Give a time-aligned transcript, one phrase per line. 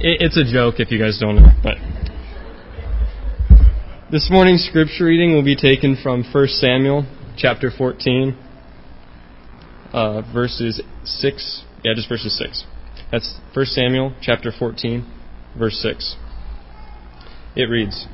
[0.00, 1.48] it, it's a joke if you guys don't know.
[1.62, 1.76] But
[4.10, 8.36] this morning's scripture reading will be taken from 1 Samuel chapter 14,
[9.92, 11.62] uh, verses 6.
[11.84, 12.64] Yeah, just verses 6.
[13.10, 15.10] That's 1 Samuel chapter 14,
[15.58, 16.16] verse 6.
[17.56, 18.06] It reads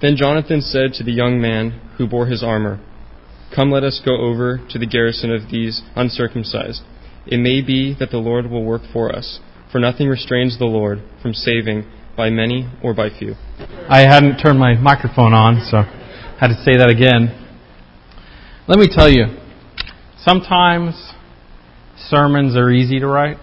[0.00, 2.80] Then Jonathan said to the young man who bore his armor,
[3.54, 6.82] Come, let us go over to the garrison of these uncircumcised.
[7.26, 9.40] It may be that the Lord will work for us,
[9.72, 13.34] for nothing restrains the Lord from saving by many or by few.
[13.88, 17.38] I hadn't turned my microphone on, so I had to say that again.
[18.68, 19.38] Let me tell you,
[20.18, 21.12] sometimes
[21.96, 23.38] sermons are easy to write.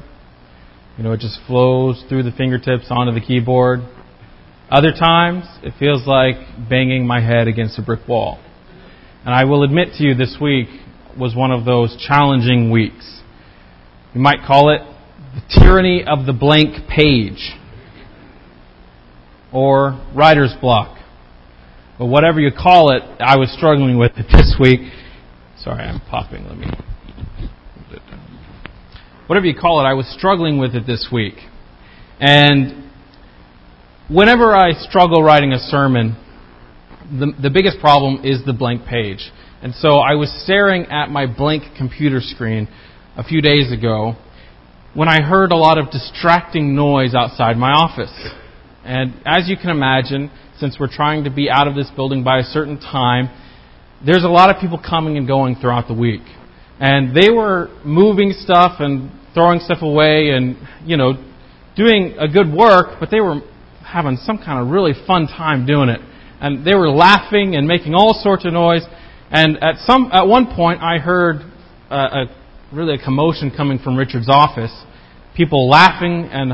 [0.97, 3.79] You know, it just flows through the fingertips onto the keyboard.
[4.69, 6.35] Other times, it feels like
[6.69, 8.39] banging my head against a brick wall.
[9.25, 10.67] And I will admit to you this week
[11.17, 13.21] was one of those challenging weeks.
[14.13, 14.81] You might call it
[15.39, 17.55] the tyranny of the blank page
[19.53, 20.97] or writer's block.
[21.97, 24.81] But whatever you call it, I was struggling with it this week.
[25.59, 26.45] Sorry, I'm popping.
[26.45, 26.67] Let me.
[29.27, 31.35] Whatever you call it, I was struggling with it this week.
[32.19, 32.89] And
[34.09, 36.17] whenever I struggle writing a sermon,
[37.11, 39.31] the, the biggest problem is the blank page.
[39.61, 42.67] And so I was staring at my blank computer screen
[43.15, 44.15] a few days ago
[44.99, 48.11] when I heard a lot of distracting noise outside my office.
[48.83, 52.39] And as you can imagine, since we're trying to be out of this building by
[52.39, 53.29] a certain time,
[54.05, 56.23] there's a lot of people coming and going throughout the week.
[56.81, 61.13] And they were moving stuff and throwing stuff away and, you know,
[61.77, 63.39] doing a good work, but they were
[63.81, 66.01] having some kind of really fun time doing it.
[66.41, 68.83] And they were laughing and making all sorts of noise.
[69.31, 71.37] And at some, at one point, I heard
[71.89, 72.25] a, a
[72.73, 74.73] really a commotion coming from Richard's office.
[75.39, 76.51] People laughing and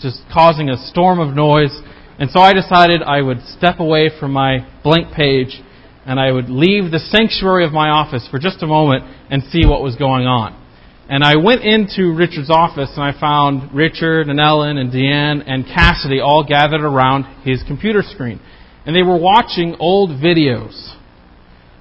[0.00, 1.70] just causing a storm of noise.
[2.18, 5.62] And so I decided I would step away from my blank page
[6.04, 9.64] and I would leave the sanctuary of my office for just a moment and see
[9.68, 10.60] what was going on.
[11.08, 15.64] And I went into Richard's office and I found Richard and Ellen and Deanne and
[15.64, 18.40] Cassidy all gathered around his computer screen.
[18.84, 20.96] And they were watching old videos.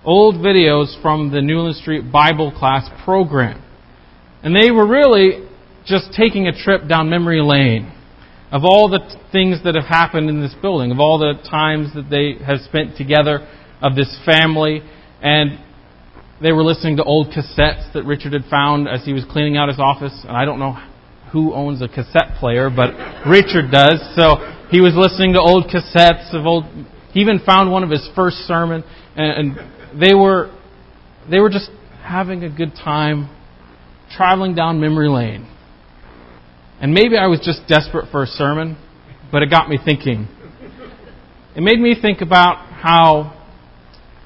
[0.06, 3.64] Old videos from the Newland Street Bible class program.
[4.44, 5.49] And they were really
[5.90, 7.92] just taking a trip down memory lane
[8.52, 9.00] of all the
[9.32, 12.98] things that have happened in this building, of all the times that they have spent
[12.98, 13.48] together,
[13.82, 14.82] of this family.
[15.22, 15.60] And
[16.42, 19.70] they were listening to old cassettes that Richard had found as he was cleaning out
[19.70, 20.18] his office.
[20.28, 20.78] And I don't know
[21.32, 22.94] who owns a cassette player, but
[23.28, 24.02] Richard does.
[24.16, 24.38] So
[24.72, 26.66] he was listening to old cassettes of old.
[27.12, 28.84] He even found one of his first sermon,
[29.16, 30.56] and, and they were
[31.30, 31.70] they were just
[32.02, 33.30] having a good time
[34.16, 35.48] traveling down memory lane.
[36.82, 38.78] And maybe I was just desperate for a sermon,
[39.32, 40.28] but it got me thinking.
[41.56, 43.36] It made me think about how,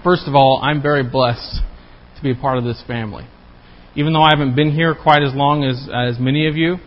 [0.03, 1.61] first of all, I'm very blessed
[2.15, 3.27] to be a part of this family.
[3.95, 6.77] Even though I haven't been here quite as long as, as many of you,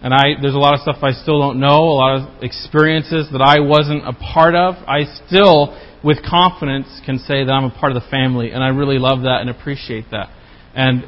[0.00, 3.28] and I, there's a lot of stuff I still don't know, a lot of experiences
[3.32, 7.74] that I wasn't a part of, I still, with confidence, can say that I'm a
[7.74, 10.30] part of the family, and I really love that and appreciate that.
[10.74, 11.04] And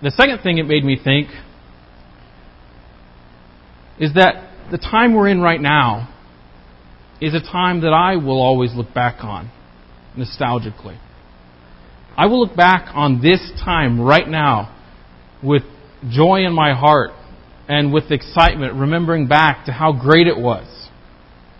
[0.00, 1.28] the second thing it made me think
[4.00, 6.14] is that the time we're in right now
[7.20, 9.50] is a time that I will always look back on
[10.16, 10.98] nostalgically.
[12.16, 14.74] I will look back on this time right now
[15.42, 15.62] with
[16.10, 17.10] joy in my heart
[17.68, 20.66] and with excitement, remembering back to how great it was.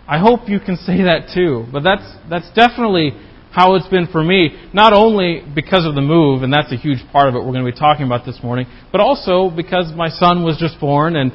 [0.07, 3.13] I hope you can say that too, but that's, that's definitely
[3.53, 6.99] how it's been for me, not only because of the move, and that's a huge
[7.13, 10.09] part of it we're going to be talking about this morning, but also because my
[10.09, 11.33] son was just born and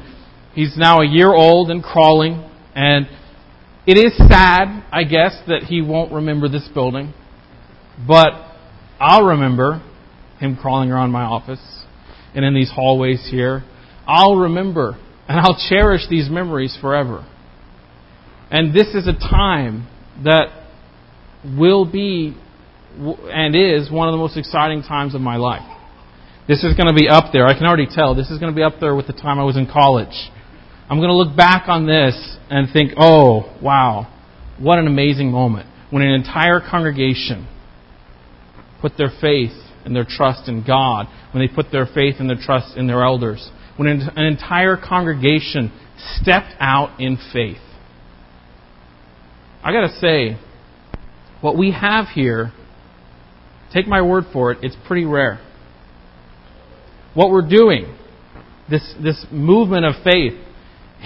[0.54, 3.06] He's now a year old and crawling, and
[3.86, 7.12] it is sad, I guess, that he won't remember this building,
[8.06, 8.32] but
[9.00, 9.82] I'll remember
[10.38, 11.84] him crawling around my office
[12.34, 13.64] and in these hallways here.
[14.06, 14.98] I'll remember
[15.28, 17.26] and I'll cherish these memories forever.
[18.50, 19.88] And this is a time
[20.24, 20.48] that
[21.58, 22.36] will be
[22.96, 25.68] and is one of the most exciting times of my life.
[26.46, 27.46] This is going to be up there.
[27.46, 28.14] I can already tell.
[28.14, 30.30] This is going to be up there with the time I was in college.
[30.88, 34.12] I'm going to look back on this and think, oh, wow,
[34.58, 35.68] what an amazing moment.
[35.90, 37.48] When an entire congregation
[38.80, 39.52] put their faith
[39.84, 43.02] and their trust in God, when they put their faith and their trust in their
[43.02, 45.72] elders, when an entire congregation
[46.16, 47.58] stepped out in faith.
[49.62, 50.38] I got to say,
[51.40, 52.52] what we have here,
[53.72, 55.40] take my word for it, it's pretty rare.
[57.14, 57.96] What we're doing,
[58.68, 60.34] this, this movement of faith,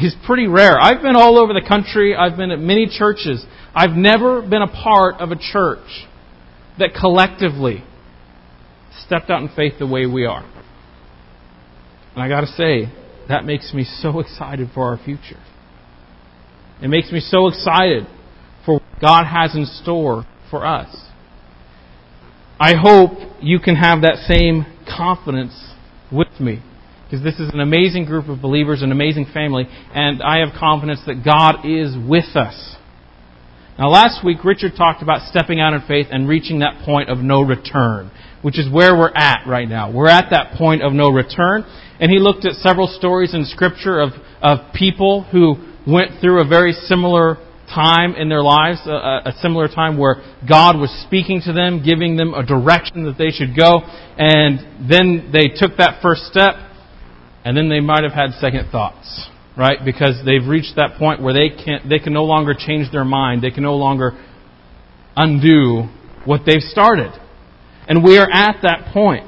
[0.05, 0.79] is pretty rare.
[0.79, 2.15] I've been all over the country.
[2.15, 3.45] I've been at many churches.
[3.75, 6.07] I've never been a part of a church
[6.79, 7.85] that collectively
[9.05, 10.45] stepped out in faith the way we are.
[12.15, 12.93] And I got to say,
[13.29, 15.41] that makes me so excited for our future.
[16.83, 18.07] It makes me so excited
[18.65, 20.95] for what God has in store for us.
[22.61, 25.75] I hope you can have that same confidence
[26.11, 26.63] with me.
[27.09, 31.01] Because this is an amazing group of believers, an amazing family, and I have confidence
[31.07, 32.77] that God is with us.
[33.79, 37.19] Now, last week, Richard talked about stepping out in faith and reaching that point of
[37.19, 38.11] no return,
[38.43, 39.91] which is where we're at right now.
[39.91, 41.65] We're at that point of no return,
[41.99, 44.11] and he looked at several stories in Scripture of,
[44.43, 45.55] of people who
[45.87, 47.37] went through a very similar
[47.73, 50.17] time in their lives, a, a, similar time where
[50.47, 53.81] God was speaking to them, giving them a direction that they should go,
[54.19, 56.55] and then they took that first step,
[57.49, 59.79] and then they might have had second thoughts, right?
[59.83, 63.43] Because they've reached that point where they can they can no longer change their mind,
[63.43, 64.13] they can no longer
[65.17, 65.89] undo
[66.25, 67.13] what they've started,
[67.89, 69.27] and we are at that point.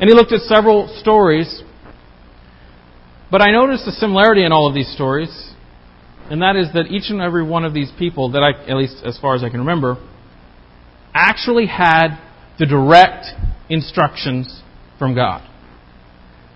[0.00, 1.62] And he looked at several stories,
[3.30, 5.50] but I noticed a similarity in all of these stories
[6.30, 9.02] and that is that each and every one of these people, that I, at least
[9.04, 9.96] as far as I can remember,
[11.12, 12.18] actually had
[12.56, 13.26] the direct
[13.68, 14.62] instructions
[14.96, 15.42] from God.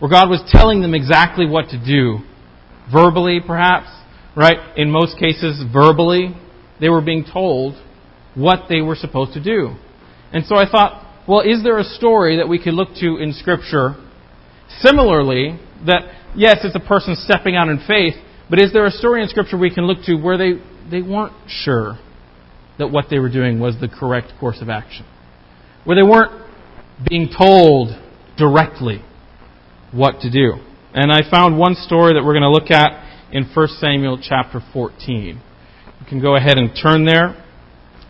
[0.05, 2.19] Where God was telling them exactly what to do.
[2.93, 3.89] Verbally, perhaps,
[4.37, 4.77] right?
[4.77, 6.37] In most cases, verbally,
[6.79, 7.83] they were being told
[8.35, 9.75] what they were supposed to do.
[10.31, 13.33] And so I thought, well, is there a story that we could look to in
[13.33, 13.95] Scripture
[14.81, 16.03] similarly that,
[16.37, 18.13] yes, it's a person stepping out in faith,
[18.51, 20.61] but is there a story in Scripture we can look to where they,
[20.91, 21.99] they weren't sure
[22.79, 25.07] that what they were doing was the correct course of action?
[25.85, 26.47] Where they weren't
[27.09, 27.89] being told
[28.37, 29.03] directly
[29.95, 30.55] what to do.
[30.93, 33.03] And I found one story that we're going to look at
[33.33, 35.41] in 1 Samuel chapter 14.
[36.01, 37.43] You can go ahead and turn there.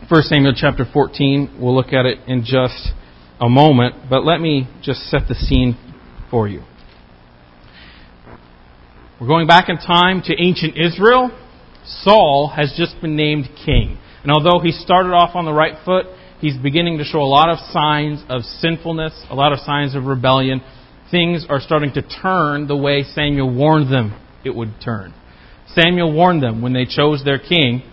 [0.09, 1.59] 1 Samuel chapter 14.
[1.61, 2.93] We'll look at it in just
[3.41, 5.77] a moment, but let me just set the scene
[6.31, 6.63] for you.
[9.21, 11.31] We're going back in time to ancient Israel.
[11.85, 13.99] Saul has just been named king.
[14.23, 16.07] And although he started off on the right foot,
[16.41, 20.05] he's beginning to show a lot of signs of sinfulness, a lot of signs of
[20.05, 20.63] rebellion.
[21.15, 25.15] Things are starting to turn the way Samuel warned them it would turn.
[25.69, 27.85] Samuel warned them when they chose their king.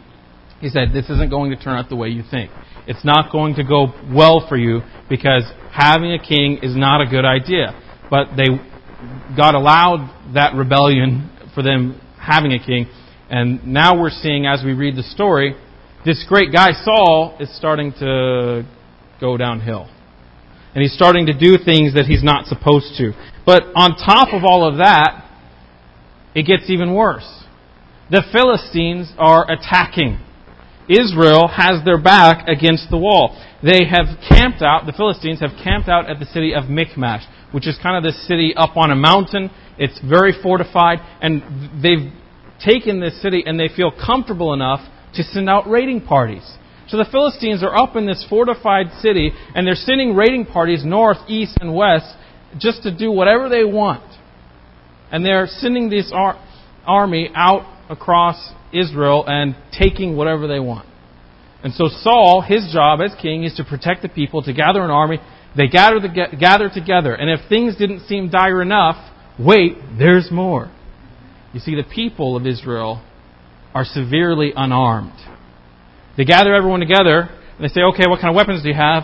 [0.60, 2.50] He said, This isn't going to turn out the way you think.
[2.88, 7.06] It's not going to go well for you because having a king is not a
[7.06, 7.80] good idea.
[8.10, 8.48] But they
[9.38, 12.88] God allowed that rebellion for them having a king.
[13.30, 15.56] And now we're seeing, as we read the story,
[16.06, 18.64] this great guy Saul is starting to
[19.20, 19.90] go downhill.
[20.74, 23.14] And he's starting to do things that he's not supposed to.
[23.46, 25.28] But on top of all of that,
[26.34, 27.28] it gets even worse.
[28.10, 30.20] The Philistines are attacking.
[30.88, 33.38] Israel has their back against the wall.
[33.64, 37.68] They have camped out, the Philistines have camped out at the city of Michmash which
[37.68, 39.52] is kind of this city up on a mountain.
[39.78, 42.12] It's very fortified, and they've
[42.64, 44.82] taken this city and they feel comfortable enough
[45.16, 46.58] to send out raiding parties.
[46.92, 51.20] So the Philistines are up in this fortified city, and they're sending raiding parties north,
[51.30, 52.14] east, and west
[52.58, 54.04] just to do whatever they want.
[55.10, 56.38] And they're sending this ar-
[56.86, 60.86] army out across Israel and taking whatever they want.
[61.64, 64.92] And so Saul, his job as king is to protect the people, to gather an
[64.92, 65.20] army,
[65.56, 68.98] they gather, the, gather together, and if things didn't seem dire enough,
[69.40, 70.70] wait, there's more.
[71.54, 73.02] You see, the people of Israel
[73.74, 75.31] are severely unarmed.
[76.18, 79.04] They gather everyone together, and they say, okay, what kind of weapons do you have?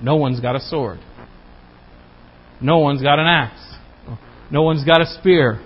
[0.00, 0.98] No one's got a sword.
[2.60, 3.62] No one's got an axe.
[4.50, 5.60] No one's got a spear.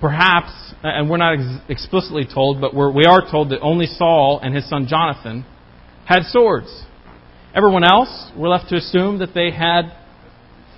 [0.00, 0.50] Perhaps,
[0.82, 4.54] and we're not ex- explicitly told, but we're, we are told that only Saul and
[4.54, 5.44] his son Jonathan
[6.06, 6.84] had swords.
[7.54, 9.92] Everyone else, we're left to assume that they had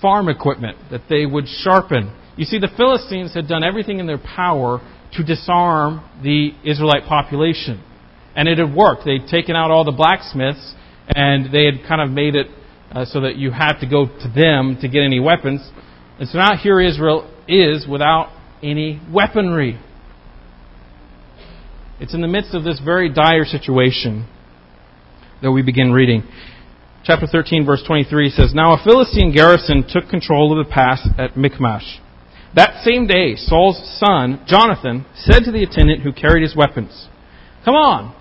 [0.01, 2.13] farm equipment that they would sharpen.
[2.37, 4.81] You see, the Philistines had done everything in their power
[5.15, 7.83] to disarm the Israelite population.
[8.35, 9.05] And it had worked.
[9.05, 10.75] They'd taken out all the blacksmiths,
[11.09, 12.47] and they had kind of made it
[12.91, 15.61] uh, so that you had to go to them to get any weapons.
[16.19, 18.31] And so now here Israel is without
[18.63, 19.79] any weaponry.
[22.01, 24.29] It's in the midst of this very dire situation
[25.43, 26.27] that we begin reading
[27.05, 31.37] chapter 13, verse 23 says, Now a Philistine garrison took control of the pass at
[31.37, 32.01] Michmash.
[32.55, 37.09] That same day, Saul's son, Jonathan, said to the attendant who carried his weapons,
[37.65, 38.15] Come on,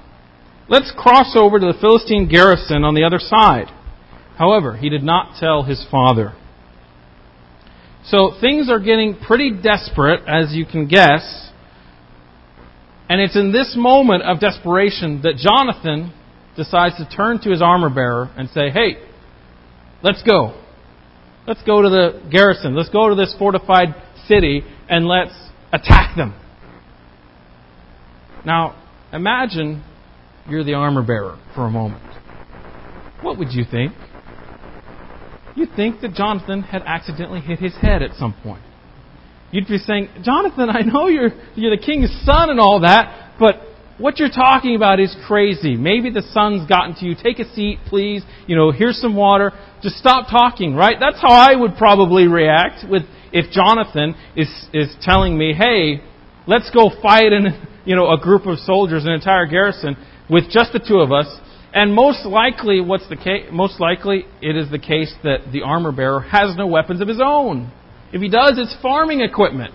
[0.69, 3.67] let's cross over to the Philistine garrison on the other side.
[4.37, 6.33] However, he did not tell his father.
[8.05, 11.49] So things are getting pretty desperate, as you can guess.
[13.09, 16.13] And it's in this moment of desperation that Jonathan
[16.55, 18.97] decides to turn to his armor bearer and say, Hey,
[20.01, 20.57] let's go.
[21.45, 22.75] Let's go to the garrison.
[22.75, 23.95] Let's go to this fortified
[24.31, 25.33] city and let's
[25.73, 26.33] attack them.
[28.45, 28.75] Now,
[29.13, 29.83] imagine
[30.49, 32.03] you're the armor bearer for a moment.
[33.21, 33.93] What would you think?
[35.55, 38.63] You'd think that Jonathan had accidentally hit his head at some point.
[39.51, 43.55] You'd be saying, Jonathan, I know you're, you're the king's son and all that, but
[43.97, 45.75] what you're talking about is crazy.
[45.75, 47.15] Maybe the sun's gotten to you.
[47.21, 48.23] Take a seat, please.
[48.47, 49.51] You know, here's some water.
[49.83, 50.95] Just stop talking, right?
[50.99, 56.01] That's how I would probably react with if Jonathan is is telling me, "Hey,
[56.47, 59.97] let's go fight in, you know, a group of soldiers, an entire garrison
[60.29, 61.27] with just the two of us."
[61.73, 63.47] And most likely, what's the case?
[63.51, 67.21] Most likely, it is the case that the armor bearer has no weapons of his
[67.23, 67.71] own.
[68.11, 69.73] If he does, it's farming equipment.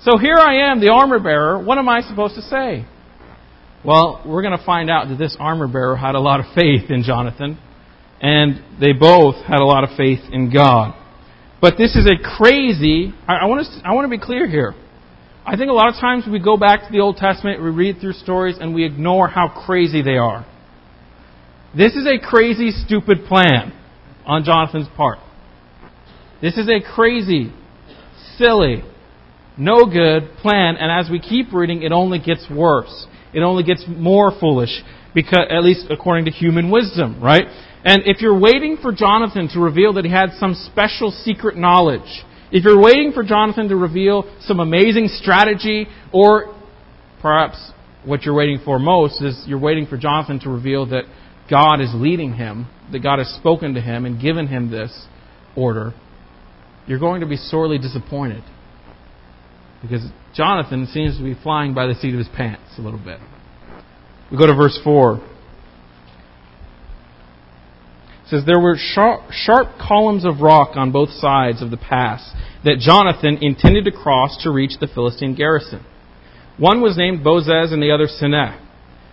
[0.00, 1.58] So here I am, the armor bearer.
[1.58, 2.86] What am I supposed to say?
[3.84, 6.90] Well, we're going to find out that this armor bearer had a lot of faith
[6.90, 7.58] in Jonathan,
[8.22, 10.94] and they both had a lot of faith in God.
[11.64, 14.74] But this is a crazy, I, want to, I want to be clear here.
[15.46, 18.02] I think a lot of times we go back to the Old Testament, we read
[18.02, 20.44] through stories, and we ignore how crazy they are.
[21.74, 23.72] This is a crazy, stupid plan
[24.26, 25.20] on Jonathan's part.
[26.42, 27.50] This is a crazy,
[28.36, 28.84] silly,
[29.56, 33.84] no good plan, and as we keep reading, it only gets worse it only gets
[33.88, 34.70] more foolish,
[35.14, 37.44] because, at least according to human wisdom, right?
[37.84, 42.24] And if you're waiting for Jonathan to reveal that he had some special secret knowledge,
[42.50, 46.54] if you're waiting for Jonathan to reveal some amazing strategy, or
[47.20, 47.72] perhaps
[48.04, 51.04] what you're waiting for most is you're waiting for Jonathan to reveal that
[51.50, 55.06] God is leading him, that God has spoken to him and given him this
[55.56, 55.94] order,
[56.86, 58.42] you're going to be sorely disappointed.
[59.82, 63.20] Because Jonathan seems to be flying by the seat of his pants a little bit.
[64.34, 65.14] We go to verse 4.
[65.14, 65.22] It
[68.26, 72.80] says, There were sharp, sharp columns of rock on both sides of the pass that
[72.80, 75.86] Jonathan intended to cross to reach the Philistine garrison.
[76.58, 78.58] One was named Bozez and the other Seneh.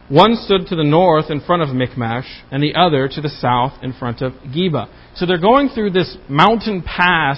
[0.10, 3.74] One stood to the north in front of Michmash, and the other to the south
[3.84, 4.90] in front of Geba.
[5.14, 7.38] So they're going through this mountain pass,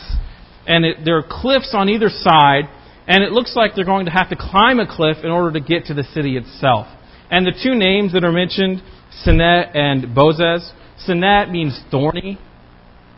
[0.65, 2.63] and it, there are cliffs on either side,
[3.07, 5.59] and it looks like they're going to have to climb a cliff in order to
[5.59, 6.87] get to the city itself.
[7.33, 8.83] And the two names that are mentioned,
[9.25, 10.71] Seneh and Bozez,
[11.07, 12.37] Seneh means thorny.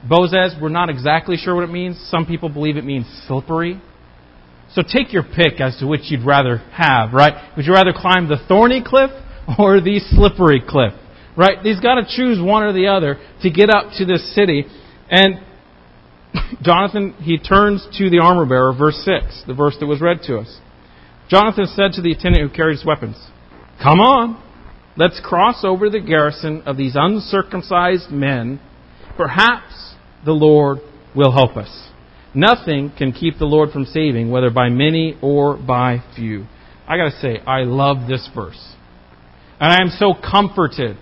[0.09, 1.99] Bozez, we're not exactly sure what it means.
[2.09, 3.81] Some people believe it means slippery.
[4.71, 7.33] So take your pick as to which you'd rather have, right?
[7.57, 9.11] Would you rather climb the thorny cliff
[9.59, 10.93] or the slippery cliff?
[11.35, 11.57] Right?
[11.61, 14.63] He's got to choose one or the other to get up to this city.
[15.09, 15.43] And
[16.61, 20.37] Jonathan, he turns to the armor bearer, verse 6, the verse that was read to
[20.37, 20.61] us.
[21.27, 23.17] Jonathan said to the attendant who carried his weapons,
[23.81, 24.41] Come on,
[24.97, 28.59] let's cross over the garrison of these uncircumcised men.
[29.17, 30.79] Perhaps the Lord
[31.15, 31.89] will help us.
[32.33, 36.45] Nothing can keep the Lord from saving, whether by many or by few.
[36.87, 38.75] I gotta say, I love this verse.
[39.59, 40.97] And I am so comforted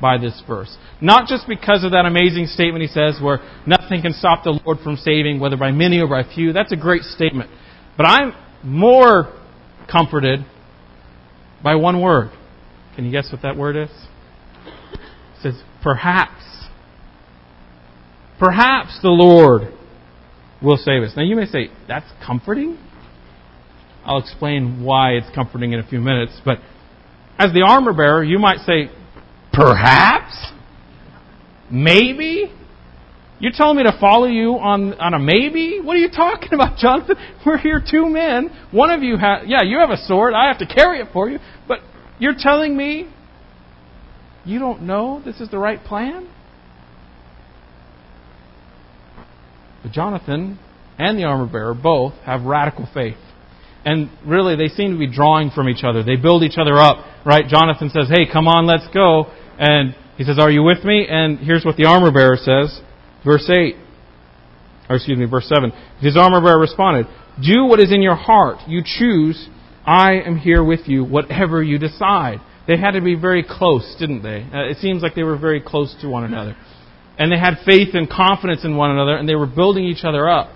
[0.00, 0.76] by this verse.
[1.00, 4.78] Not just because of that amazing statement he says where nothing can stop the Lord
[4.84, 6.52] from saving, whether by many or by few.
[6.52, 7.50] That's a great statement.
[7.96, 8.32] But I'm
[8.62, 9.32] more
[9.90, 10.44] comforted
[11.62, 12.30] by one word.
[12.96, 13.90] Can you guess what that word is?
[14.64, 16.42] It says, perhaps.
[18.38, 19.72] Perhaps the Lord
[20.62, 21.12] will save us.
[21.16, 22.78] Now you may say, that's comforting?
[24.04, 26.58] I'll explain why it's comforting in a few minutes, but
[27.38, 28.90] as the armor bearer, you might say,
[29.58, 30.52] Perhaps?
[31.70, 32.52] Maybe?
[33.40, 35.80] You're telling me to follow you on, on a maybe?
[35.80, 37.16] What are you talking about, Jonathan?
[37.46, 38.50] We're here two men.
[38.72, 40.34] One of you has, yeah, you have a sword.
[40.34, 41.38] I have to carry it for you.
[41.68, 41.78] But
[42.18, 43.08] you're telling me
[44.44, 46.28] you don't know this is the right plan?
[49.82, 50.58] But Jonathan
[50.98, 53.18] and the armor bearer both have radical faith.
[53.84, 56.02] And really, they seem to be drawing from each other.
[56.02, 57.46] They build each other up, right?
[57.46, 59.26] Jonathan says, Hey, come on, let's go.
[59.58, 61.06] And he says, Are you with me?
[61.08, 62.80] And here's what the armor bearer says.
[63.28, 63.76] Verse 8.
[64.88, 65.70] Or excuse me, verse 7.
[66.00, 67.06] His armor bearer responded,
[67.42, 68.60] Do what is in your heart.
[68.66, 69.48] You choose.
[69.84, 72.38] I am here with you, whatever you decide.
[72.66, 74.46] They had to be very close, didn't they?
[74.52, 76.56] Uh, it seems like they were very close to one another.
[77.18, 80.28] And they had faith and confidence in one another, and they were building each other
[80.28, 80.50] up.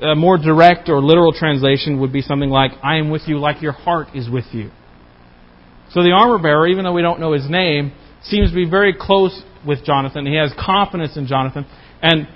[0.00, 3.60] A more direct or literal translation would be something like, I am with you like
[3.60, 4.70] your heart is with you.
[5.90, 8.94] So the armor bearer, even though we don't know his name, seems to be very
[8.98, 10.26] close with Jonathan.
[10.26, 11.66] He has confidence in Jonathan.
[12.00, 12.28] And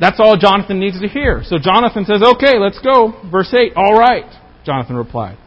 [0.00, 1.42] That's all Jonathan needs to hear.
[1.44, 3.14] So Jonathan says, Okay, let's go.
[3.30, 4.30] Verse 8, All right,
[4.64, 5.38] Jonathan replied.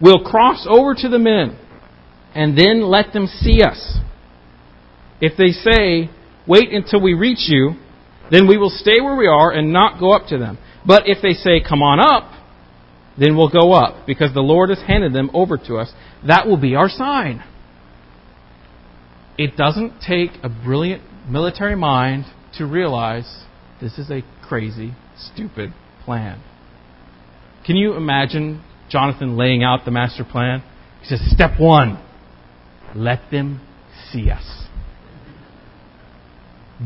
[0.00, 1.58] We'll cross over to the men
[2.34, 3.98] and then let them see us.
[5.20, 6.10] If they say,
[6.46, 7.72] Wait until we reach you,
[8.30, 10.58] then we will stay where we are and not go up to them.
[10.86, 12.30] But if they say, Come on up,
[13.18, 15.92] then we'll go up, because the Lord has handed them over to us.
[16.26, 17.44] That will be our sign.
[19.36, 22.26] It doesn't take a brilliant military mind
[22.58, 23.44] to realize
[23.80, 25.74] this is a crazy, stupid
[26.04, 26.42] plan.
[27.66, 30.62] Can you imagine Jonathan laying out the master plan?
[31.00, 32.02] He says, Step one,
[32.94, 33.60] let them
[34.12, 34.44] see us.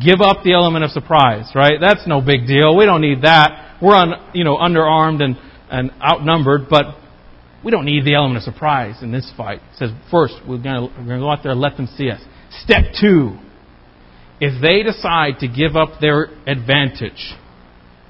[0.03, 1.75] Give up the element of surprise, right?
[1.81, 2.77] That's no big deal.
[2.77, 3.79] We don't need that.
[3.83, 5.37] We're un, you know, underarmed and,
[5.71, 6.97] and outnumbered, but
[7.65, 9.59] we don't need the element of surprise in this fight.
[9.73, 12.21] It says, first, we're going to go out there and let them see us.
[12.51, 13.39] Step two,
[14.41, 17.35] if they decide to give up their advantage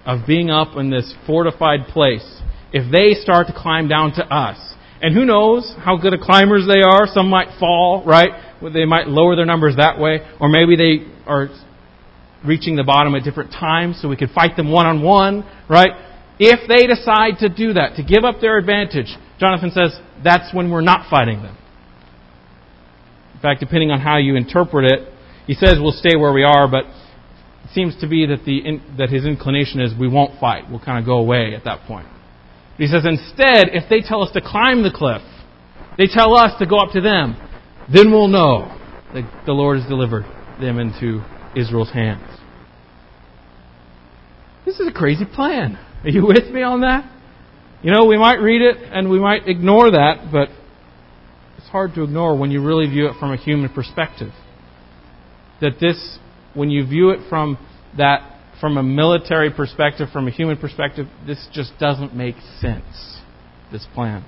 [0.05, 2.41] of being up in this fortified place,
[2.73, 4.59] if they start to climb down to us,
[5.01, 8.31] and who knows how good of climbers they are, some might fall, right?
[8.61, 11.49] They might lower their numbers that way, or maybe they are
[12.45, 15.91] reaching the bottom at different times so we could fight them one on one, right?
[16.39, 20.71] If they decide to do that, to give up their advantage, Jonathan says that's when
[20.71, 21.57] we're not fighting them.
[23.39, 25.09] In fact, depending on how you interpret it,
[25.47, 28.83] he says we'll stay where we are, but it seems to be that, the, in,
[28.99, 30.65] that his inclination is we won't fight.
[30.69, 32.09] We'll kind of go away at that point.
[32.73, 35.23] But he says instead, if they tell us to climb the cliff,
[35.97, 37.37] they tell us to go up to them,
[37.95, 38.77] then we'll know
[39.15, 40.25] that the Lord has delivered
[40.61, 41.23] them into
[41.55, 42.27] Israel's hands.
[44.67, 45.79] This is a crazy plan.
[46.03, 47.09] Are you with me on that?
[47.83, 50.49] You know, we might read it and we might ignore that, but
[51.69, 54.33] it's hard to ignore when you really view it from a human perspective
[55.61, 56.19] that this,
[56.55, 57.59] when you view it from
[57.99, 58.21] that,
[58.59, 63.21] from a military perspective, from a human perspective, this just doesn't make sense,
[63.71, 64.25] this plan.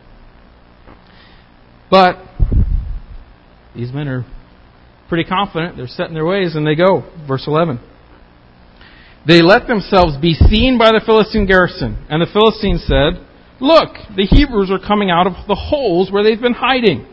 [1.91, 2.17] But
[3.75, 4.27] these men are
[5.09, 5.79] pretty confident.
[5.79, 7.11] They're set in their ways and they go.
[7.27, 7.81] Verse 11.
[9.27, 12.05] They let themselves be seen by the Philistine garrison.
[12.11, 13.27] And the Philistines said,
[13.63, 17.07] Look, the Hebrews are coming out of the holes where they've been hiding.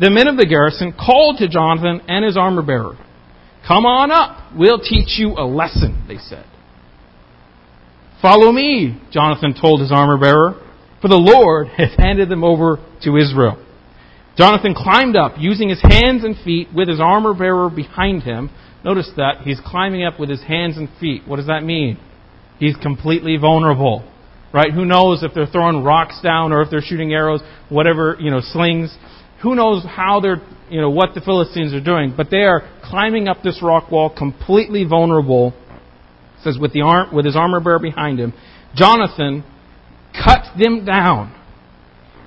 [0.00, 2.96] The men of the garrison called to Jonathan and his armor bearer.
[3.66, 4.52] Come on up.
[4.56, 6.46] We'll teach you a lesson, they said.
[8.20, 10.54] Follow me, Jonathan told his armor bearer,
[11.00, 13.64] for the Lord has handed them over to Israel.
[14.36, 18.50] Jonathan climbed up, using his hands and feet with his armor bearer behind him.
[18.84, 21.22] Notice that he's climbing up with his hands and feet.
[21.26, 21.98] What does that mean?
[22.58, 24.08] He's completely vulnerable.
[24.52, 24.72] Right?
[24.72, 28.40] Who knows if they're throwing rocks down or if they're shooting arrows, whatever, you know,
[28.40, 28.96] slings.
[29.42, 30.40] Who knows how they're
[30.72, 34.08] you know, what the Philistines are doing, but they are climbing up this rock wall
[34.08, 35.52] completely vulnerable.
[36.38, 38.32] It says with the arm, with his armor bearer behind him,
[38.74, 39.44] Jonathan
[40.14, 41.38] cut them down,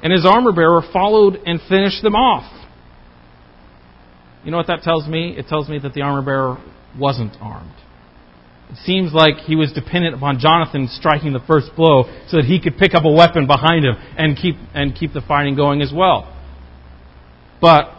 [0.03, 2.51] and his armor bearer followed and finished them off.
[4.43, 5.35] You know what that tells me?
[5.35, 6.63] It tells me that the armor bearer
[6.99, 7.73] wasn't armed.
[8.69, 12.61] It seems like he was dependent upon Jonathan striking the first blow so that he
[12.61, 15.91] could pick up a weapon behind him and keep and keep the fighting going as
[15.91, 16.31] well.
[17.61, 17.89] But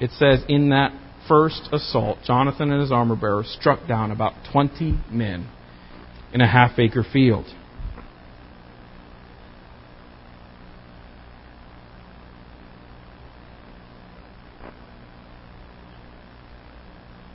[0.00, 0.92] it says, in that
[1.28, 5.48] first assault, Jonathan and his armor bearer struck down about 20 men
[6.32, 7.46] in a half acre field.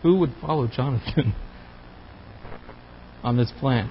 [0.04, 1.36] Who would follow Jonathan
[3.24, 3.90] on this plan?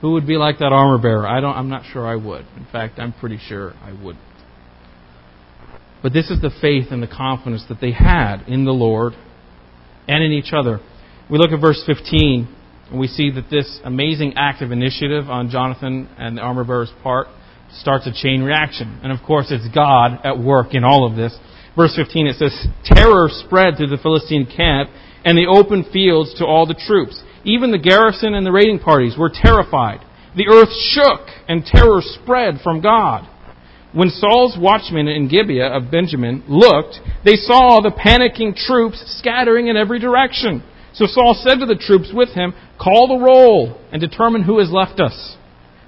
[0.00, 1.28] Who would be like that armor bearer?
[1.28, 2.46] I don't I'm not sure I would.
[2.56, 4.16] In fact, I'm pretty sure I would
[6.02, 9.14] but this is the faith and the confidence that they had in the Lord
[10.08, 10.80] and in each other.
[11.30, 12.48] We look at verse 15,
[12.90, 16.92] and we see that this amazing act of initiative on Jonathan and the armor bearer's
[17.02, 17.28] part
[17.72, 19.00] starts a chain reaction.
[19.02, 21.36] And of course, it's God at work in all of this.
[21.76, 24.90] Verse 15, it says, Terror spread through the Philistine camp
[25.24, 27.22] and the open fields to all the troops.
[27.44, 30.00] Even the garrison and the raiding parties were terrified.
[30.36, 33.28] The earth shook, and terror spread from God.
[33.92, 39.76] When Saul's watchmen in Gibeah of Benjamin looked, they saw the panicking troops scattering in
[39.76, 40.62] every direction.
[40.94, 44.70] So Saul said to the troops with him, Call the roll and determine who has
[44.70, 45.36] left us.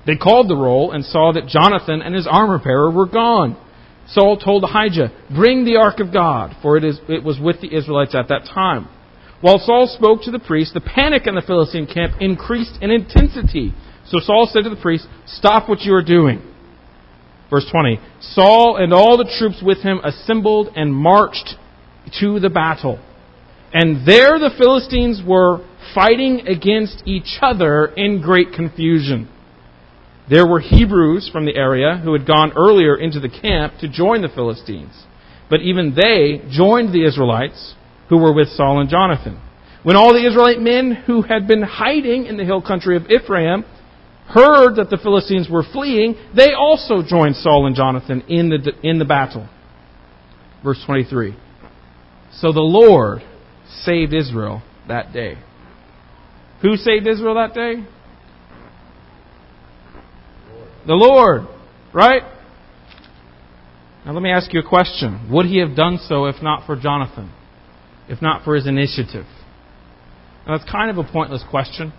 [0.06, 3.56] They called the roll and saw that Jonathan and his armor bearer were gone.
[4.08, 7.74] Saul told Ahijah, Bring the ark of God, for it, is, it was with the
[7.74, 8.88] Israelites at that time.
[9.40, 13.74] While Saul spoke to the priest, the panic in the Philistine camp increased in intensity.
[14.06, 16.53] So Saul said to the priest, Stop what you are doing.
[17.50, 21.56] Verse 20 Saul and all the troops with him assembled and marched
[22.20, 22.98] to the battle.
[23.72, 29.28] And there the Philistines were fighting against each other in great confusion.
[30.30, 34.22] There were Hebrews from the area who had gone earlier into the camp to join
[34.22, 35.04] the Philistines.
[35.50, 37.74] But even they joined the Israelites
[38.08, 39.40] who were with Saul and Jonathan.
[39.82, 43.64] When all the Israelite men who had been hiding in the hill country of Ephraim
[44.26, 48.98] heard that the Philistines were fleeing, they also joined Saul and Jonathan in the, in
[48.98, 49.48] the battle.
[50.62, 51.36] Verse 23.
[52.32, 53.22] So the Lord
[53.82, 55.36] saved Israel that day.
[56.62, 57.86] Who saved Israel that day?
[60.86, 61.42] The Lord,
[61.92, 62.22] right?
[64.04, 65.28] Now let me ask you a question.
[65.30, 67.32] Would he have done so if not for Jonathan?
[68.08, 69.24] If not for his initiative?
[70.46, 71.92] Now that's kind of a pointless question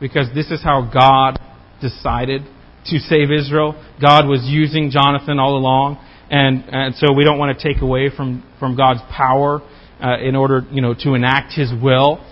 [0.00, 1.38] because this is how God
[1.80, 2.42] decided
[2.86, 3.74] to save Israel.
[4.00, 5.98] God was using Jonathan all along,
[6.30, 9.60] and, and so we don't want to take away from, from God's power
[10.00, 12.24] uh, in order, you know, to enact His will.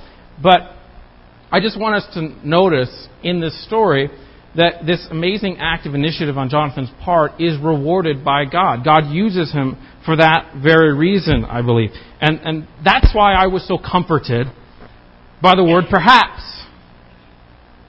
[0.43, 0.61] But
[1.51, 4.11] I just want us to notice in this story
[4.57, 8.85] that this amazing act of initiative on Jonathan's part is rewarded by God.
[8.85, 11.91] God uses him for that very reason, I believe.
[12.21, 14.47] And, and that's why I was so comforted
[15.43, 16.43] by the word perhaps,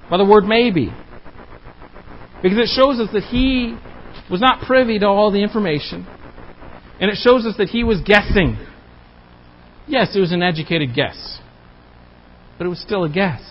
[0.09, 0.91] by the word maybe.
[2.41, 3.77] Because it shows us that he
[4.29, 6.07] was not privy to all the information.
[6.99, 8.57] And it shows us that he was guessing.
[9.87, 11.39] Yes, it was an educated guess.
[12.57, 13.41] But it was still a guess.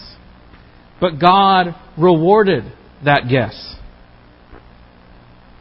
[1.00, 2.64] But God rewarded
[3.04, 3.76] that guess.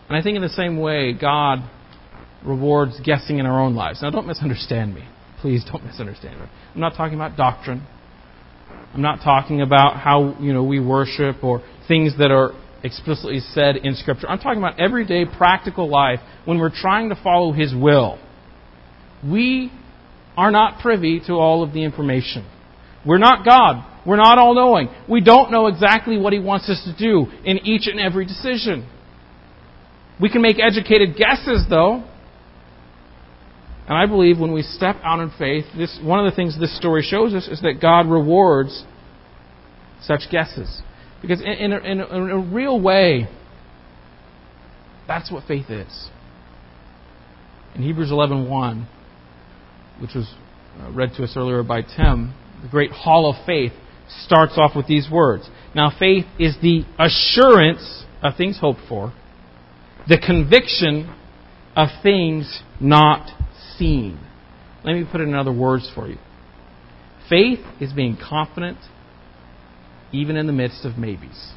[0.08, 1.60] And I think in the same way, God
[2.46, 4.02] rewards guessing in our own lives.
[4.02, 5.08] Now, don't misunderstand me.
[5.42, 6.46] Please don't misunderstand me.
[6.74, 7.86] I'm not talking about doctrine.
[8.94, 12.52] I'm not talking about how you know we worship or things that are
[12.84, 14.30] explicitly said in Scripture.
[14.30, 18.20] I'm talking about everyday practical life when we're trying to follow His will.
[19.28, 19.72] We
[20.38, 22.48] are not privy to all of the information.
[23.06, 23.90] We're not God.
[24.06, 24.90] We're not all knowing.
[25.10, 28.88] We don't know exactly what He wants us to do in each and every decision.
[30.22, 32.04] We can make educated guesses, though.
[33.88, 36.76] And I believe when we step out in faith, this, one of the things this
[36.78, 38.86] story shows us is that God rewards
[40.02, 40.82] such guesses.
[41.22, 43.28] Because in, in, a, in, a, in a real way,
[45.08, 46.10] that's what faith is.
[47.76, 48.88] In Hebrews 11.1,
[50.02, 50.34] which was
[50.80, 53.74] uh, read to us earlier by Tim, the great hall of faith
[54.22, 55.50] starts off with these words.
[55.76, 59.14] Now, faith is the assurance of things hoped for,
[60.08, 61.14] the conviction
[61.76, 63.30] of things not
[63.78, 64.20] seen.
[64.84, 66.18] Let me put it in other words for you.
[67.30, 68.78] Faith is being confident
[70.12, 71.54] even in the midst of maybes.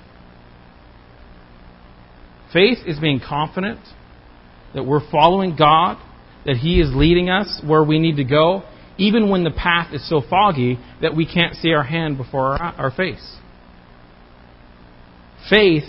[2.53, 3.81] Faith is being confident
[4.75, 5.99] that we're following God,
[6.47, 8.63] that He is leading us where we need to go,
[8.99, 12.75] even when the path is so foggy that we can't see our hand before our,
[12.75, 13.37] our face.
[15.51, 15.85] Faith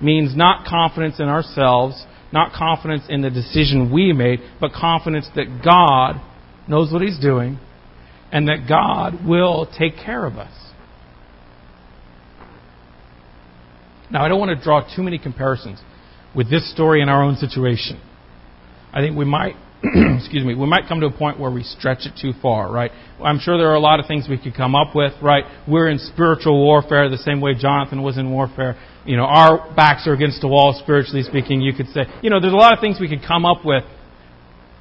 [0.00, 5.62] means not confidence in ourselves, not confidence in the decision we made, but confidence that
[5.64, 6.20] God
[6.68, 7.58] knows what He's doing
[8.32, 10.52] and that God will take care of us.
[14.10, 15.80] Now, I don't want to draw too many comparisons
[16.34, 18.00] with this story and our own situation.
[18.92, 19.54] I think we might
[20.16, 22.90] excuse me, we might come to a point where we stretch it too far, right?
[23.22, 25.44] I'm sure there are a lot of things we could come up with, right?
[25.68, 28.76] We're in spiritual warfare the same way Jonathan was in warfare.
[29.06, 32.02] You know, our backs are against the wall, spiritually speaking, you could say.
[32.22, 33.84] You know, there's a lot of things we could come up with.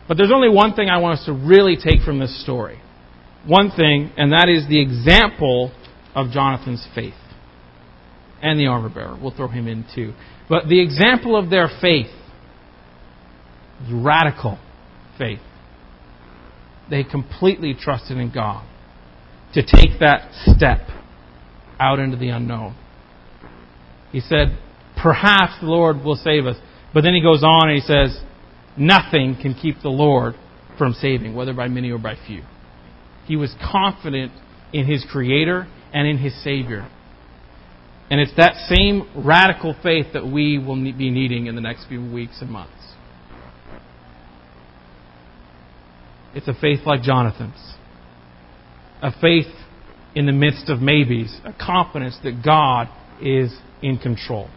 [0.08, 2.80] But there's only one thing I want us to really take from this story.
[3.46, 5.72] One thing, and that is the example
[6.16, 7.14] of Jonathan's faith.
[8.42, 9.18] And the armor bearer.
[9.22, 10.14] We'll throw him in too.
[10.50, 12.12] But the example of their faith
[13.92, 14.60] radical
[15.18, 15.40] faith.
[16.90, 18.68] They completely trusted in God
[19.54, 20.88] to take that step
[21.80, 22.76] out into the unknown.
[24.14, 24.58] He said,
[25.02, 26.56] Perhaps the Lord will save us.
[26.94, 28.18] But then he goes on and he says,
[28.78, 30.36] Nothing can keep the Lord
[30.78, 32.44] from saving, whether by many or by few.
[33.26, 34.32] He was confident
[34.72, 36.90] in his Creator and in his Savior.
[38.10, 42.02] And it's that same radical faith that we will be needing in the next few
[42.02, 42.72] weeks and months.
[46.36, 47.76] It's a faith like Jonathan's.
[49.02, 49.52] A faith
[50.16, 51.40] in the midst of maybes.
[51.46, 52.90] A confidence that God
[53.22, 53.52] is
[53.84, 54.50] in control.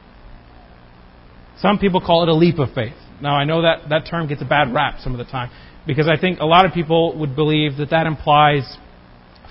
[1.58, 2.94] Some people call it a leap of faith.
[3.20, 5.50] Now, I know that that term gets a bad rap some of the time
[5.86, 8.76] because I think a lot of people would believe that that implies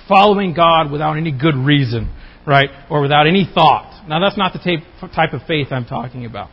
[0.08, 2.70] following God without any good reason, right?
[2.90, 4.08] Or without any thought.
[4.08, 4.60] Now, that's not the
[5.16, 6.50] type of faith I'm talking about.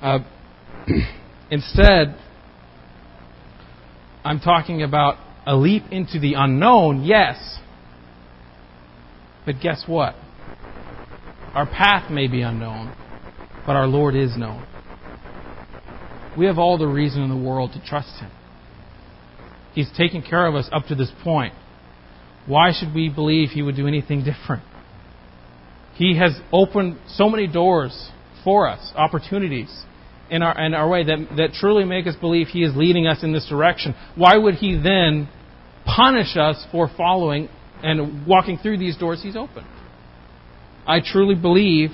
[0.00, 0.18] Uh,
[1.50, 2.16] instead,
[4.24, 7.58] I'm talking about a leap into the unknown, yes.
[9.46, 10.14] But guess what?
[11.54, 12.92] Our path may be unknown,
[13.66, 14.64] but our Lord is known.
[16.36, 18.30] We have all the reason in the world to trust Him.
[19.74, 21.52] He's taken care of us up to this point.
[22.46, 24.62] Why should we believe He would do anything different?
[25.94, 28.10] He has opened so many doors
[28.44, 29.70] for us, opportunities
[30.30, 33.22] in our, in our way that, that truly make us believe He is leading us
[33.22, 33.94] in this direction.
[34.14, 35.28] Why would He then
[35.84, 37.50] punish us for following
[37.82, 39.66] and walking through these doors He's opened?
[40.86, 41.90] I truly believe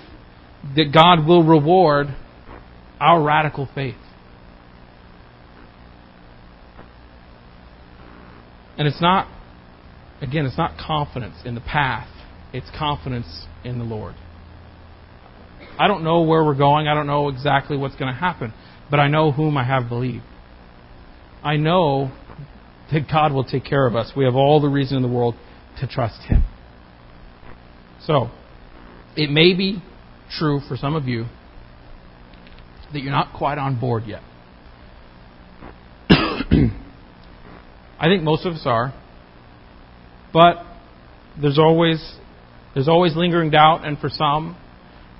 [0.76, 2.08] that God will reward
[3.00, 3.94] our radical faith.
[8.76, 9.28] And it's not,
[10.20, 12.08] again, it's not confidence in the path,
[12.52, 14.14] it's confidence in the Lord.
[15.78, 18.52] I don't know where we're going, I don't know exactly what's going to happen,
[18.90, 20.24] but I know whom I have believed.
[21.42, 22.10] I know
[22.92, 24.12] that God will take care of us.
[24.16, 25.34] We have all the reason in the world
[25.80, 26.42] to trust Him.
[28.00, 28.30] So,
[29.18, 29.82] it may be
[30.38, 31.24] true for some of you
[32.92, 34.22] that you're not quite on board yet.
[37.98, 38.94] I think most of us are.
[40.32, 40.64] But
[41.40, 42.14] there's always
[42.74, 44.56] there's always lingering doubt and for some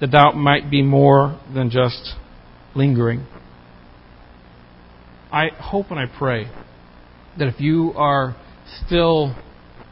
[0.01, 2.15] the doubt might be more than just
[2.77, 3.27] lingering.
[5.33, 6.45] I hope and I pray
[7.37, 8.37] that if you are
[8.87, 9.35] still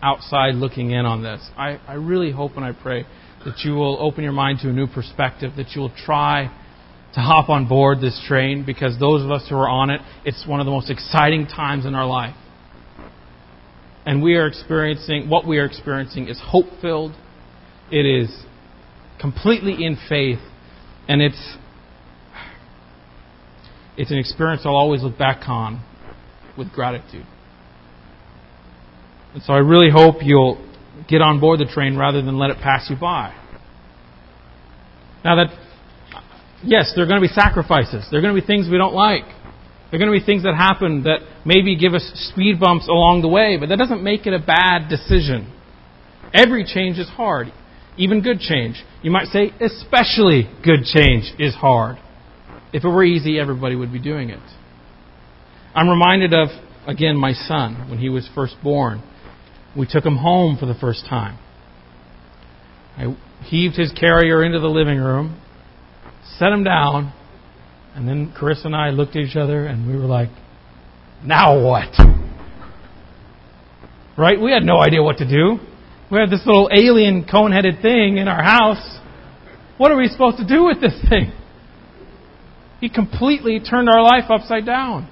[0.00, 3.04] outside looking in on this, I, I really hope and I pray
[3.46, 6.50] that you will open your mind to a new perspective, that you will try
[7.14, 10.46] to hop on board this train because those of us who are on it, it's
[10.46, 12.34] one of the most exciting times in our life
[14.06, 17.12] and we are experiencing, what we are experiencing is hope filled.
[17.90, 18.44] It is
[19.20, 20.38] completely in faith,
[21.08, 21.56] and it's,
[23.96, 25.84] it's an experience I'll always look back on
[26.56, 27.26] with gratitude.
[29.34, 30.64] And so I really hope you'll
[31.08, 33.34] get on board the train rather than let it pass you by.
[35.24, 35.58] Now that,
[36.62, 38.06] yes, there are going to be sacrifices.
[38.10, 39.24] There are going to be things we don't like.
[39.90, 43.22] There are going to be things that happen that maybe give us speed bumps along
[43.22, 45.52] the way, but that doesn't make it a bad decision.
[46.34, 47.52] Every change is hard,
[47.96, 48.82] even good change.
[49.02, 51.98] You might say, especially good change is hard.
[52.72, 54.42] If it were easy, everybody would be doing it.
[55.74, 56.48] I'm reminded of,
[56.86, 59.02] again, my son when he was first born.
[59.76, 61.38] We took him home for the first time.
[62.96, 65.40] I heaved his carrier into the living room,
[66.38, 67.12] set him down,
[67.94, 70.30] and then Chris and I looked at each other and we were like,
[71.22, 71.94] now what?
[74.16, 74.40] Right?
[74.40, 75.58] We had no idea what to do.
[76.10, 78.98] We had this little alien cone headed thing in our house.
[79.76, 81.32] What are we supposed to do with this thing?
[82.80, 85.08] He completely turned our life upside down.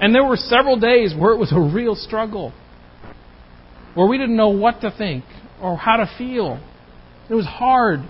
[0.00, 2.52] And there were several days where it was a real struggle,
[3.94, 5.24] where we didn't know what to think
[5.60, 6.60] or how to feel.
[7.28, 8.00] It was hard.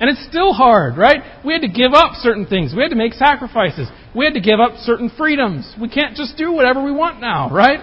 [0.00, 1.22] And it's still hard, right?
[1.44, 2.72] We had to give up certain things.
[2.74, 3.88] We had to make sacrifices.
[4.14, 5.74] We had to give up certain freedoms.
[5.80, 7.80] We can't just do whatever we want now, right?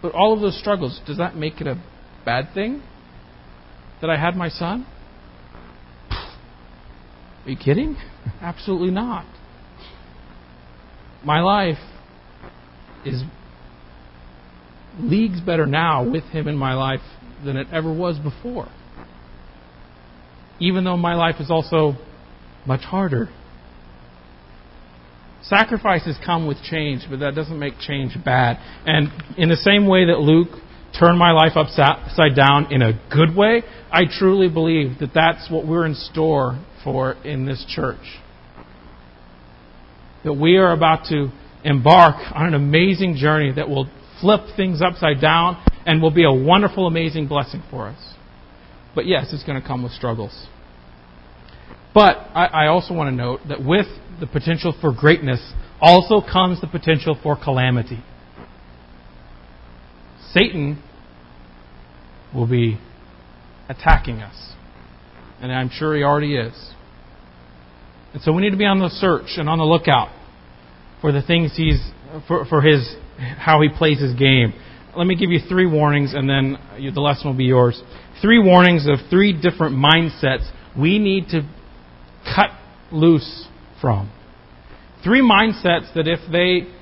[0.00, 1.82] But all of those struggles, does that make it a
[2.24, 2.82] bad thing
[4.00, 4.86] that I had my son?
[6.10, 7.96] Are you kidding?
[8.40, 9.26] Absolutely not.
[11.24, 11.78] My life
[13.04, 13.22] is
[14.98, 17.00] leagues better now with him in my life
[17.44, 18.68] than it ever was before.
[20.60, 21.94] Even though my life is also
[22.66, 23.28] much harder.
[25.42, 28.58] Sacrifices come with change, but that doesn't make change bad.
[28.86, 30.58] And in the same way that Luke
[30.98, 35.66] turned my life upside down in a good way, I truly believe that that's what
[35.66, 38.20] we're in store for in this church.
[40.24, 41.30] That we are about to
[41.64, 46.32] embark on an amazing journey that will flip things upside down and will be a
[46.32, 48.14] wonderful, amazing blessing for us.
[48.94, 50.46] But yes, it's going to come with struggles.
[51.92, 53.86] But I, I also want to note that with
[54.20, 58.02] the potential for greatness also comes the potential for calamity.
[60.32, 60.82] Satan
[62.34, 62.78] will be
[63.68, 64.52] attacking us.
[65.40, 66.54] And I'm sure he already is.
[68.12, 70.08] And so we need to be on the search and on the lookout
[71.00, 71.80] for the things he's,
[72.26, 74.52] for, for his, how he plays his game
[74.96, 76.58] let me give you three warnings, and then
[76.94, 77.82] the lesson will be yours.
[78.22, 80.48] Three warnings of three different mindsets
[80.78, 81.42] we need to
[82.24, 82.50] cut
[82.92, 83.46] loose
[83.80, 84.10] from.
[85.02, 86.72] Three mindsets that if they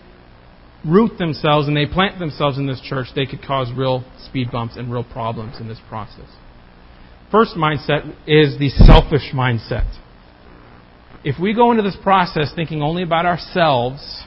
[0.89, 4.77] root themselves and they plant themselves in this church, they could cause real speed bumps
[4.77, 6.29] and real problems in this process.
[7.31, 9.99] First mindset is the selfish mindset.
[11.25, 14.25] If we go into this process thinking only about ourselves,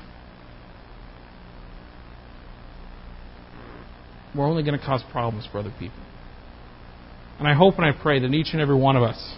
[4.36, 6.00] we're only going to cause problems for other people.
[7.40, 9.36] And I hope and I pray that each and every one of us,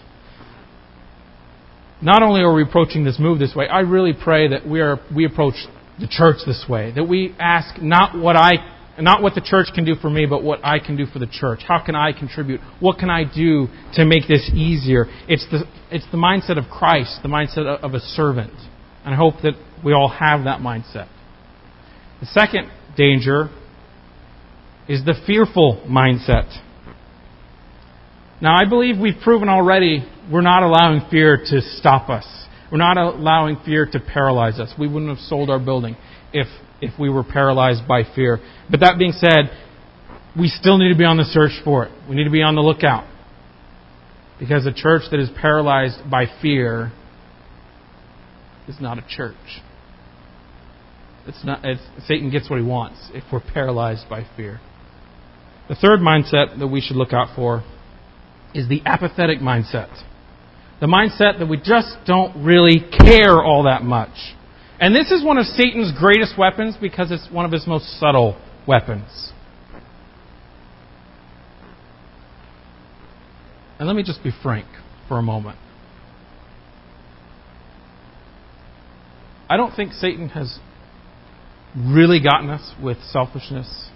[2.00, 4.98] not only are we approaching this move this way, I really pray that we are
[5.14, 5.54] we approach
[5.98, 6.92] the church this way.
[6.94, 8.52] That we ask not what I
[9.00, 11.26] not what the church can do for me, but what I can do for the
[11.26, 11.60] church.
[11.66, 12.60] How can I contribute?
[12.80, 15.06] What can I do to make this easier?
[15.28, 18.52] It's the it's the mindset of Christ, the mindset of a servant.
[19.04, 21.08] And I hope that we all have that mindset.
[22.20, 23.48] The second danger
[24.88, 26.48] is the fearful mindset.
[28.40, 32.26] Now, I believe we've proven already we're not allowing fear to stop us.
[32.70, 34.72] We're not allowing fear to paralyze us.
[34.78, 35.96] We wouldn't have sold our building
[36.32, 36.46] if,
[36.80, 38.38] if we were paralyzed by fear.
[38.70, 39.50] But that being said,
[40.38, 41.92] we still need to be on the search for it.
[42.08, 43.06] We need to be on the lookout.
[44.38, 46.92] Because a church that is paralyzed by fear
[48.68, 49.34] is not a church.
[51.26, 54.60] It's not, it's, Satan gets what he wants if we're paralyzed by fear.
[55.68, 57.62] The third mindset that we should look out for
[58.54, 60.02] is the apathetic mindset.
[60.80, 64.34] The mindset that we just don't really care all that much.
[64.80, 68.40] And this is one of Satan's greatest weapons because it's one of his most subtle
[68.66, 69.32] weapons.
[73.78, 74.66] And let me just be frank
[75.08, 75.58] for a moment.
[79.50, 80.58] I don't think Satan has
[81.76, 83.88] really gotten us with selfishness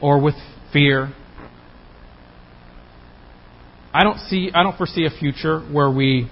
[0.00, 0.34] or with
[0.72, 1.12] fear
[3.92, 6.30] I don't see I don't foresee a future where we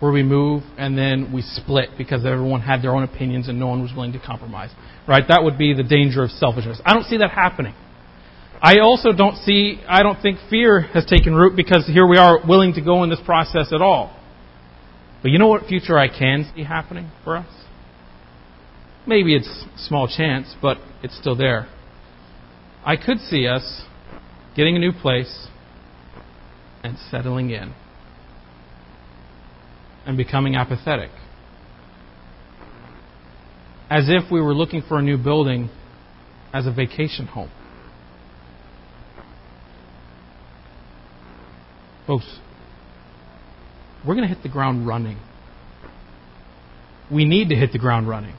[0.00, 3.68] where we move and then we split because everyone had their own opinions and no
[3.68, 4.70] one was willing to compromise.
[5.08, 5.22] Right?
[5.28, 6.80] That would be the danger of selfishness.
[6.84, 7.74] I don't see that happening.
[8.60, 12.44] I also don't see I don't think fear has taken root because here we are
[12.46, 14.14] willing to go in this process at all.
[15.22, 17.48] But you know what future I can see happening for us?
[19.06, 21.68] Maybe it's small chance, but it's still there.
[22.86, 23.82] I could see us
[24.54, 25.48] getting a new place,
[26.86, 27.74] and settling in
[30.06, 31.10] and becoming apathetic.
[33.90, 35.68] As if we were looking for a new building
[36.52, 37.50] as a vacation home.
[42.06, 42.38] Folks,
[44.06, 45.18] we're going to hit the ground running.
[47.10, 48.36] We need to hit the ground running.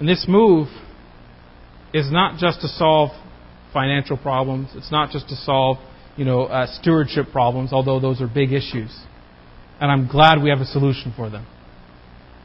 [0.00, 0.68] And this move
[1.92, 3.10] is not just to solve
[3.72, 5.78] financial problems, it's not just to solve
[6.16, 8.94] you know, uh, stewardship problems, although those are big issues.
[9.80, 11.46] And I'm glad we have a solution for them.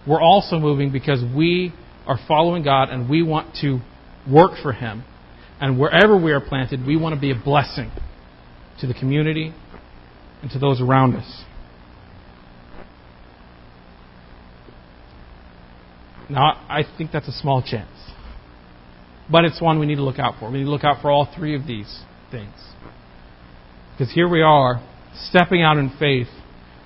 [0.08, 1.74] We're also moving because we
[2.06, 3.80] are following God and we want to
[4.30, 5.04] work for Him.
[5.60, 7.92] And wherever we are planted, we want to be a blessing
[8.80, 9.54] to the community
[10.42, 11.44] and to those around us.
[16.30, 17.97] Now, I think that's a small chance.
[19.30, 20.50] But it's one we need to look out for.
[20.50, 22.54] We need to look out for all three of these things.
[23.92, 24.82] Because here we are,
[25.30, 26.28] stepping out in faith.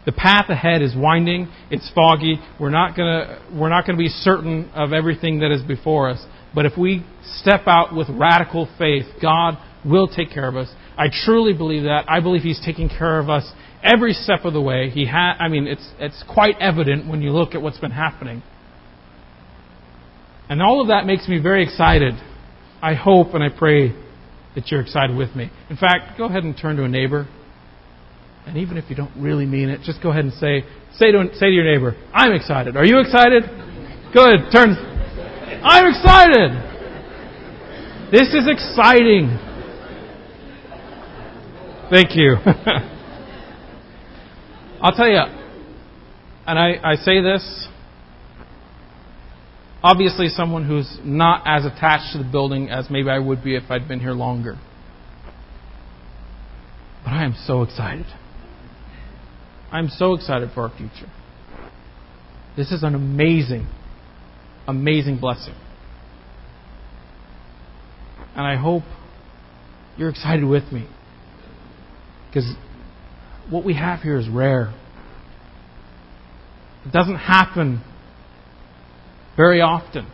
[0.05, 2.39] The path ahead is winding, it's foggy.
[2.59, 6.25] We're not going we're not going to be certain of everything that is before us.
[6.55, 7.05] But if we
[7.37, 10.69] step out with radical faith, God will take care of us.
[10.97, 12.05] I truly believe that.
[12.07, 13.49] I believe He's taking care of us
[13.83, 14.89] every step of the way.
[14.89, 18.43] He ha- I mean, it's, it's quite evident when you look at what's been happening.
[20.49, 22.13] And all of that makes me very excited.
[22.81, 23.93] I hope and I pray
[24.55, 25.51] that you're excited with me.
[25.69, 27.27] In fact, go ahead and turn to a neighbor.
[28.45, 30.63] And even if you don't really mean it, just go ahead and say,
[30.95, 32.75] say to, say to your neighbor, I'm excited.
[32.75, 33.43] Are you excited?
[34.13, 34.51] Good.
[34.51, 34.75] Turn.
[35.63, 36.51] I'm excited.
[38.11, 39.37] This is exciting.
[41.91, 42.35] Thank you.
[44.81, 45.21] I'll tell you,
[46.47, 47.67] and I, I say this
[49.83, 53.69] obviously someone who's not as attached to the building as maybe I would be if
[53.69, 54.57] I'd been here longer.
[57.03, 58.05] But I am so excited.
[59.71, 61.11] I'm so excited for our future.
[62.55, 63.67] This is an amazing,
[64.67, 65.55] amazing blessing.
[68.35, 68.83] And I hope
[69.97, 70.87] you're excited with me.
[72.27, 72.53] Because
[73.49, 74.73] what we have here is rare.
[76.85, 77.81] It doesn't happen
[79.35, 80.07] very often.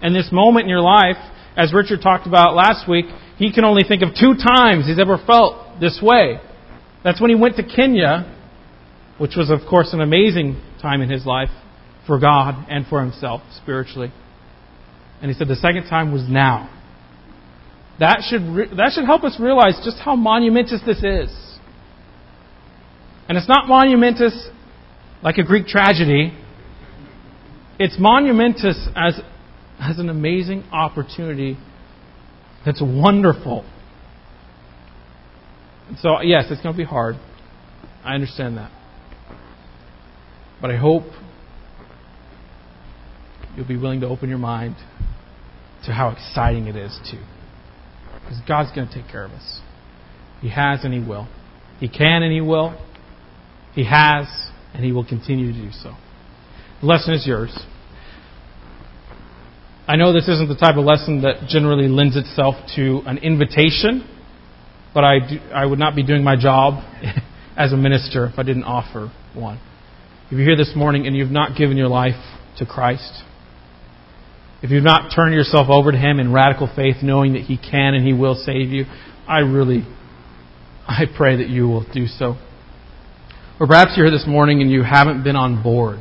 [0.00, 1.16] And this moment in your life,
[1.56, 3.06] as Richard talked about last week,
[3.38, 6.40] he can only think of two times he's ever felt this way.
[7.04, 8.38] That's when he went to Kenya,
[9.18, 11.50] which was, of course, an amazing time in his life
[12.06, 14.12] for God and for himself spiritually.
[15.20, 16.68] And he said the second time was now.
[18.00, 21.58] That should, re- that should help us realize just how monumentous this is.
[23.28, 24.48] And it's not monumentous
[25.22, 26.32] like a Greek tragedy.
[27.84, 29.20] It's monumentous as
[29.80, 31.58] as an amazing opportunity
[32.64, 33.64] that's wonderful.
[35.98, 37.16] So, yes, it's going to be hard.
[38.04, 38.70] I understand that.
[40.60, 41.02] But I hope
[43.56, 44.76] you'll be willing to open your mind
[45.84, 47.20] to how exciting it is, too.
[48.20, 49.60] Because God's going to take care of us.
[50.40, 51.26] He has and He will.
[51.80, 52.80] He can and He will.
[53.74, 54.28] He has
[54.72, 55.96] and He will continue to do so.
[56.80, 57.66] The lesson is yours.
[59.92, 64.08] I know this isn't the type of lesson that generally lends itself to an invitation,
[64.94, 66.82] but I, do, I would not be doing my job
[67.58, 69.60] as a minister if I didn't offer one.
[70.28, 72.16] If you're here this morning and you've not given your life
[72.56, 73.22] to Christ,
[74.62, 77.92] if you've not turned yourself over to Him in radical faith, knowing that He can
[77.92, 78.86] and He will save you,
[79.28, 79.82] I really,
[80.88, 82.36] I pray that you will do so.
[83.60, 85.98] Or perhaps you're here this morning and you haven't been on board.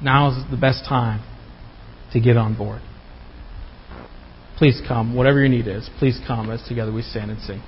[0.00, 1.24] Now is the best time
[2.12, 2.82] to get on board.
[4.56, 5.14] Please come.
[5.14, 7.62] Whatever your need is, please come as together we stand and sing.